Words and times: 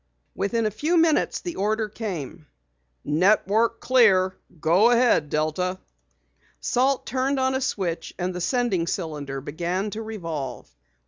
Within 0.33 0.65
a 0.65 0.71
few 0.71 0.97
minutes 0.97 1.41
the 1.41 1.57
order 1.57 1.87
came: 1.87 2.47
"Network 3.05 3.79
clear. 3.79 4.35
Go 4.59 4.89
ahead, 4.89 5.29
Delta." 5.29 5.77
Salt 6.59 7.05
turned 7.05 7.39
on 7.39 7.53
a 7.53 7.61
switch 7.61 8.11
and 8.17 8.33
the 8.33 8.41
sending 8.41 8.87
cylinder 8.87 9.41
began 9.41 9.91
to 9.91 10.01
revolve. 10.01 10.75